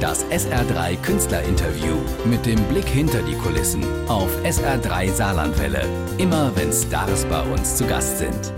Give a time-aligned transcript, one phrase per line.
[0.00, 5.84] Das SR3 Künstlerinterview mit dem Blick hinter die Kulissen auf SR3 Saarlandwelle.
[6.18, 8.52] Immer wenn Stars bei uns zu Gast sind.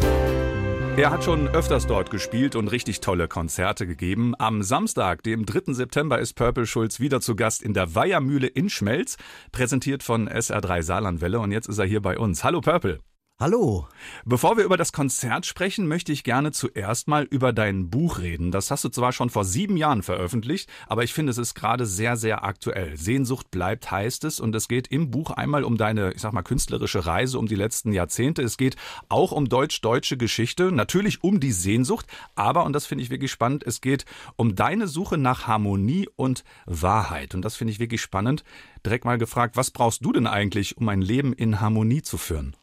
[0.99, 4.35] Er hat schon öfters dort gespielt und richtig tolle Konzerte gegeben.
[4.39, 5.73] Am Samstag, dem 3.
[5.73, 9.17] September, ist Purple Schulz wieder zu Gast in der Weihermühle in Schmelz,
[9.51, 11.41] präsentiert von SR3 Saarlandwelle.
[11.41, 12.45] Und jetzt ist er hier bei uns.
[12.45, 12.99] Hallo Purple.
[13.43, 13.89] Hallo.
[14.27, 18.51] Bevor wir über das Konzert sprechen, möchte ich gerne zuerst mal über dein Buch reden.
[18.51, 21.87] Das hast du zwar schon vor sieben Jahren veröffentlicht, aber ich finde, es ist gerade
[21.87, 22.99] sehr, sehr aktuell.
[22.99, 24.41] Sehnsucht bleibt, heißt es.
[24.41, 27.55] Und es geht im Buch einmal um deine, ich sag mal, künstlerische Reise um die
[27.55, 28.43] letzten Jahrzehnte.
[28.43, 28.77] Es geht
[29.09, 33.65] auch um deutsch-deutsche Geschichte, natürlich um die Sehnsucht, aber, und das finde ich wirklich spannend,
[33.67, 34.05] es geht
[34.37, 37.35] um deine Suche nach Harmonie und Wahrheit.
[37.35, 38.45] Und das finde ich wirklich spannend.
[38.85, 42.55] Direkt mal gefragt, was brauchst du denn eigentlich, um ein Leben in Harmonie zu führen?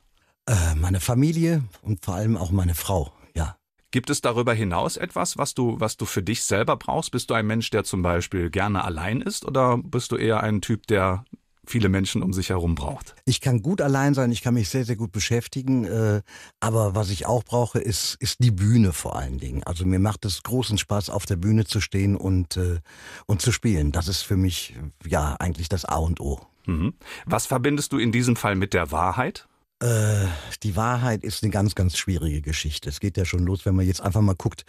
[0.47, 3.57] Äh, meine Familie und vor allem auch meine Frau, ja.
[3.91, 7.11] Gibt es darüber hinaus etwas, was du, was du für dich selber brauchst?
[7.11, 10.61] Bist du ein Mensch, der zum Beispiel gerne allein ist oder bist du eher ein
[10.61, 11.25] Typ, der
[11.65, 13.15] viele Menschen um sich herum braucht?
[13.25, 16.21] Ich kann gut allein sein, ich kann mich sehr, sehr gut beschäftigen, äh,
[16.61, 19.63] aber was ich auch brauche, ist, ist die Bühne vor allen Dingen.
[19.63, 22.79] Also mir macht es großen Spaß, auf der Bühne zu stehen und, äh,
[23.25, 23.91] und zu spielen.
[23.91, 26.39] Das ist für mich ja eigentlich das A und O.
[26.65, 26.93] Mhm.
[27.25, 29.47] Was verbindest du in diesem Fall mit der Wahrheit?
[29.79, 30.25] Äh,
[30.63, 32.89] die Wahrheit ist eine ganz, ganz schwierige Geschichte.
[32.89, 34.65] Es geht ja schon los, wenn man jetzt einfach mal guckt,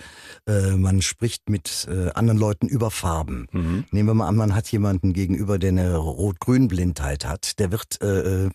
[0.46, 3.46] äh, man spricht mit äh, anderen Leuten über Farben.
[3.52, 3.84] Mhm.
[3.90, 7.58] Nehmen wir mal an, man hat jemanden gegenüber, der eine Rot-Grün-Blindheit hat.
[7.58, 8.50] Der wird äh, äh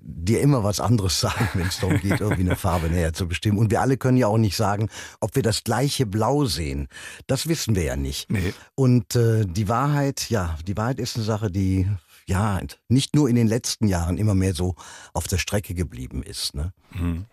[0.00, 3.58] dir immer was anderes sagen, wenn es darum geht, irgendwie eine Farbe näher zu bestimmen.
[3.58, 4.88] Und wir alle können ja auch nicht sagen,
[5.20, 6.88] ob wir das gleiche Blau sehen.
[7.26, 8.30] Das wissen wir ja nicht.
[8.30, 8.54] Nee.
[8.74, 11.88] Und äh, die Wahrheit, ja, die Wahrheit ist eine Sache, die
[12.32, 14.74] ja, nicht nur in den letzten Jahren immer mehr so
[15.12, 16.54] auf der Strecke geblieben ist.
[16.54, 16.72] Ne?
[16.92, 17.26] Mhm.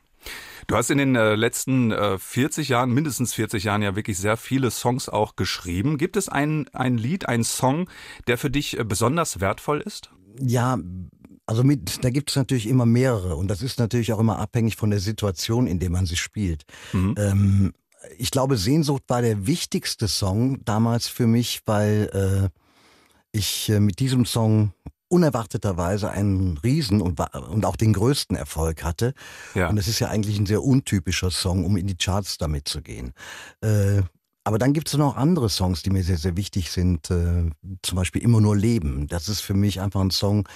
[0.68, 4.38] Du hast in den äh, letzten äh, 40 Jahren, mindestens 40 Jahren ja wirklich sehr
[4.38, 5.98] viele Songs auch geschrieben.
[5.98, 7.90] Gibt es ein, ein Lied, einen Song,
[8.28, 10.12] der für dich äh, besonders wertvoll ist?
[10.40, 10.78] Ja,
[11.46, 14.76] also mit, da gibt es natürlich immer mehrere und das ist natürlich auch immer abhängig
[14.76, 16.66] von der Situation, in der man sie spielt.
[16.94, 17.16] Mhm.
[17.18, 17.74] Ähm,
[18.18, 22.60] ich glaube, Sehnsucht war der wichtigste Song damals für mich, weil äh,
[23.32, 24.74] ich äh, mit diesem Song
[25.10, 29.14] unerwarteterweise einen Riesen und, und auch den größten Erfolg hatte.
[29.56, 29.70] Ja.
[29.70, 32.82] Und es ist ja eigentlich ein sehr untypischer Song, um in die Charts damit zu
[32.82, 33.12] gehen.
[33.62, 34.04] Äh,
[34.44, 37.12] aber dann gibt es noch andere Songs, die mir sehr, sehr wichtig sind.
[37.12, 37.50] Äh,
[37.82, 39.08] zum Beispiel Immer nur Leben.
[39.08, 40.48] Das ist für mich einfach ein Song,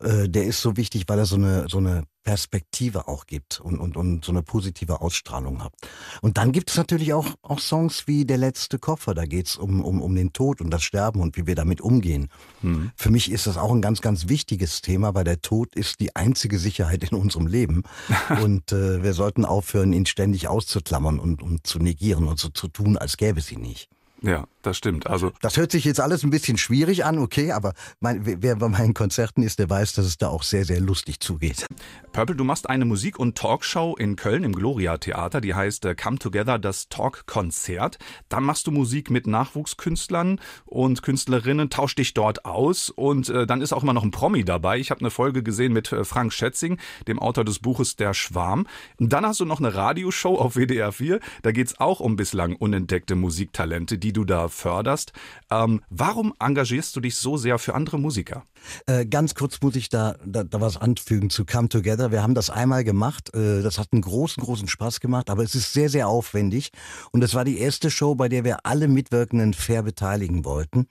[0.00, 3.78] äh, der ist so wichtig, weil er so eine, so eine Perspektive auch gibt und,
[3.78, 5.72] und, und so eine positive Ausstrahlung hat.
[6.20, 9.84] Und dann gibt es natürlich auch, auch Songs wie Der letzte Koffer, da geht's um,
[9.84, 12.28] um, um den Tod und das Sterben und wie wir damit umgehen.
[12.62, 12.92] Mhm.
[12.96, 16.14] Für mich ist das auch ein ganz, ganz wichtiges Thema, weil der Tod ist die
[16.16, 17.82] einzige Sicherheit in unserem Leben.
[18.42, 22.68] und äh, wir sollten aufhören, ihn ständig auszuklammern und, und zu negieren und so zu
[22.68, 23.88] tun, als gäbe es ihn nicht.
[24.22, 25.08] Ja, das stimmt.
[25.08, 28.68] Also das hört sich jetzt alles ein bisschen schwierig an, okay, aber mein, wer bei
[28.68, 31.66] meinen Konzerten ist, der weiß, dass es da auch sehr, sehr lustig zugeht.
[32.12, 35.96] Purple, du machst eine Musik- und Talkshow in Köln im Gloria Theater, die heißt äh,
[35.96, 37.98] Come Together, das Talk-Konzert.
[38.28, 43.60] Dann machst du Musik mit Nachwuchskünstlern und Künstlerinnen, tausch dich dort aus und äh, dann
[43.60, 44.78] ist auch immer noch ein Promi dabei.
[44.78, 46.78] Ich habe eine Folge gesehen mit äh, Frank Schätzing,
[47.08, 48.68] dem Autor des Buches Der Schwarm.
[49.00, 52.54] Und dann hast du noch eine Radioshow auf WDR 4, da geht's auch um bislang
[52.54, 55.12] unentdeckte Musiktalente, die du da förderst.
[55.50, 58.44] Ähm, warum engagierst du dich so sehr für andere Musiker?
[58.86, 62.10] Äh, ganz kurz muss ich da, da, da was anfügen zu Come Together.
[62.10, 63.34] Wir haben das einmal gemacht.
[63.34, 66.70] Äh, das hat einen großen, großen Spaß gemacht, aber es ist sehr, sehr aufwendig.
[67.10, 70.86] Und es war die erste Show, bei der wir alle Mitwirkenden fair beteiligen wollten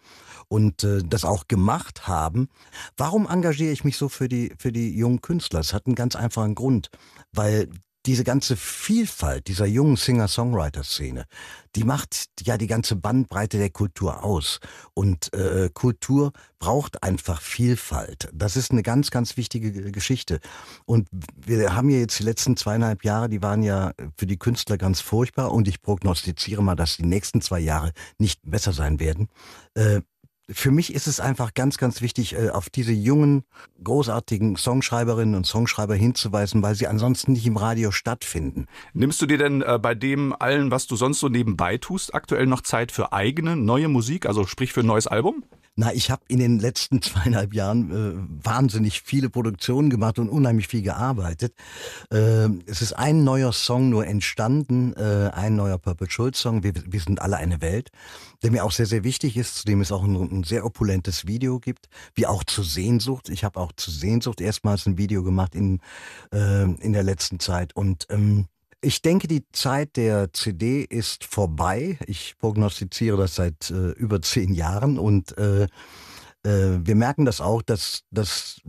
[0.47, 2.49] und äh, das auch gemacht haben.
[2.97, 5.61] Warum engagiere ich mich so für die, für die jungen Künstler?
[5.61, 6.89] Es hat einen ganz einfachen Grund,
[7.31, 7.69] weil
[8.05, 11.25] diese ganze Vielfalt dieser jungen Singer-Songwriter-Szene,
[11.75, 14.59] die macht ja die ganze Bandbreite der Kultur aus.
[14.93, 18.29] Und äh, Kultur braucht einfach Vielfalt.
[18.33, 20.39] Das ist eine ganz, ganz wichtige Geschichte.
[20.85, 24.77] Und wir haben ja jetzt die letzten zweieinhalb Jahre, die waren ja für die Künstler
[24.77, 25.51] ganz furchtbar.
[25.51, 29.29] Und ich prognostiziere mal, dass die nächsten zwei Jahre nicht besser sein werden.
[29.75, 30.01] Äh,
[30.49, 33.43] für mich ist es einfach ganz, ganz wichtig, äh, auf diese jungen,
[33.83, 38.65] großartigen Songschreiberinnen und Songschreiber hinzuweisen, weil sie ansonsten nicht im Radio stattfinden.
[38.93, 42.47] Nimmst du dir denn äh, bei dem allen, was du sonst so nebenbei tust, aktuell
[42.47, 45.43] noch Zeit für eigene, neue Musik, also sprich für ein neues Album?
[45.77, 50.67] Na, ich habe in den letzten zweieinhalb Jahren äh, wahnsinnig viele Produktionen gemacht und unheimlich
[50.67, 51.53] viel gearbeitet.
[52.11, 56.73] Äh, es ist ein neuer Song nur entstanden, äh, ein neuer Purple Schulz Song, wir,
[56.85, 57.89] wir, sind alle eine Welt,
[58.43, 61.25] der mir auch sehr, sehr wichtig ist, zu dem es auch ein, ein sehr opulentes
[61.25, 63.29] Video gibt, wie auch zu Sehnsucht.
[63.29, 65.79] Ich habe auch zu Sehnsucht erstmals ein Video gemacht in,
[66.33, 68.47] äh, in der letzten Zeit und ähm,
[68.83, 71.99] Ich denke, die Zeit der CD ist vorbei.
[72.07, 75.67] Ich prognostiziere das seit äh, über zehn Jahren und äh,
[76.43, 78.61] äh, wir merken das auch, dass, dass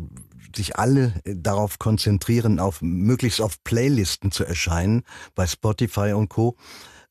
[0.55, 5.03] sich alle darauf konzentrieren, auf möglichst auf Playlisten zu erscheinen
[5.35, 6.57] bei Spotify und Co.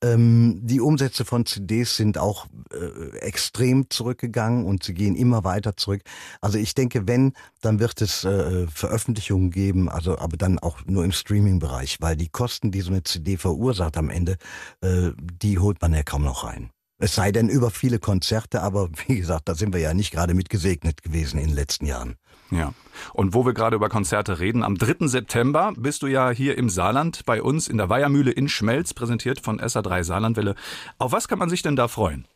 [0.04, 5.78] Ähm, die Umsätze von CDs sind auch äh, extrem zurückgegangen und sie gehen immer weiter
[5.78, 6.02] zurück.
[6.42, 11.06] Also ich denke, wenn, dann wird es äh, Veröffentlichungen geben, also aber dann auch nur
[11.06, 14.38] im Streaming-Bereich, weil die Kosten, die so eine CD verursacht am Ende,
[14.82, 16.72] äh, die holt man ja kaum noch rein.
[17.02, 20.34] Es sei denn über viele Konzerte, aber wie gesagt, da sind wir ja nicht gerade
[20.34, 22.16] mit gesegnet gewesen in den letzten Jahren.
[22.52, 22.74] Ja.
[23.14, 25.08] Und wo wir gerade über Konzerte reden, am 3.
[25.08, 29.40] September bist du ja hier im Saarland bei uns in der Weihermühle in Schmelz, präsentiert
[29.40, 30.56] von SA3 Saarlandwelle.
[31.00, 32.28] Auf was kann man sich denn da freuen?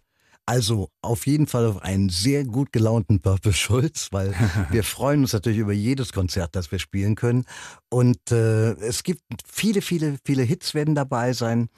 [0.48, 4.34] Also auf jeden Fall auf einen sehr gut gelaunten Purple Schulz, weil
[4.70, 7.46] wir freuen uns natürlich über jedes Konzert, das wir spielen können.
[7.90, 11.70] Und äh, es gibt viele, viele, viele Hits werden dabei sein.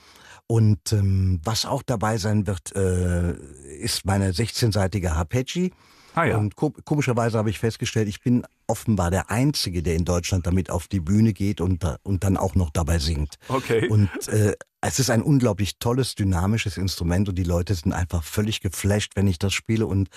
[0.48, 3.34] Und ähm, was auch dabei sein wird, äh,
[3.80, 5.74] ist meine 16-seitige Harpeggi.
[6.16, 6.38] Ah, ja.
[6.38, 10.88] Und komischerweise habe ich festgestellt, ich bin offenbar der Einzige, der in Deutschland damit auf
[10.88, 13.36] die Bühne geht und, und dann auch noch dabei singt.
[13.50, 13.88] Okay.
[13.88, 14.54] Und äh,
[14.88, 19.28] es ist ein unglaublich tolles, dynamisches Instrument und die Leute sind einfach völlig geflasht, wenn
[19.28, 20.08] ich das spiele und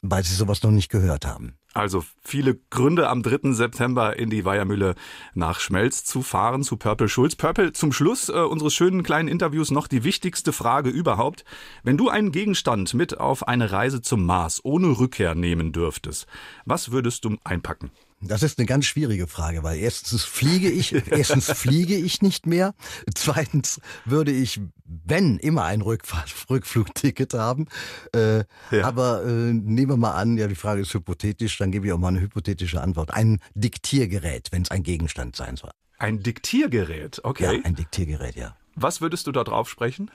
[0.00, 1.58] weil sie sowas noch nicht gehört haben.
[1.74, 3.52] Also viele Gründe am 3.
[3.52, 4.94] September in die Weihermühle
[5.34, 7.36] nach Schmelz zu fahren zu Purple Schulz.
[7.36, 11.44] Purple, zum Schluss äh, unseres schönen kleinen Interviews noch die wichtigste Frage überhaupt.
[11.82, 16.26] Wenn du einen Gegenstand mit auf eine Reise zum Mars ohne Rückkehr nehmen dürftest,
[16.64, 17.90] was würdest du einpacken?
[18.22, 22.74] Das ist eine ganz schwierige Frage, weil erstens fliege ich, erstens fliege ich nicht mehr.
[23.14, 27.66] Zweitens würde ich, wenn immer ein Rückflugticket haben.
[28.14, 28.84] Äh, ja.
[28.84, 31.98] Aber äh, nehmen wir mal an, ja, die Frage ist hypothetisch, dann gebe ich auch
[31.98, 33.12] mal eine hypothetische Antwort.
[33.12, 35.70] Ein Diktiergerät, wenn es ein Gegenstand sein soll.
[35.98, 37.56] Ein Diktiergerät, okay.
[37.56, 38.56] Ja, ein Diktiergerät, ja.
[38.74, 40.10] Was würdest du da drauf sprechen?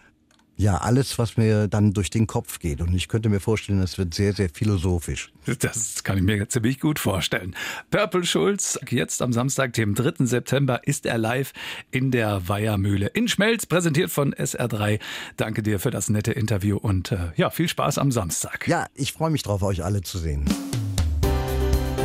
[0.57, 2.81] Ja, alles, was mir dann durch den Kopf geht.
[2.81, 5.31] Und ich könnte mir vorstellen, das wird sehr, sehr philosophisch.
[5.59, 7.55] Das kann ich mir ziemlich gut vorstellen.
[7.89, 10.25] Purple Schulz, jetzt am Samstag, dem 3.
[10.25, 11.53] September, ist er live
[11.89, 14.99] in der Weihermühle in Schmelz, präsentiert von SR3.
[15.37, 18.67] Danke dir für das nette Interview und äh, ja, viel Spaß am Samstag.
[18.67, 20.45] Ja, ich freue mich drauf, euch alle zu sehen.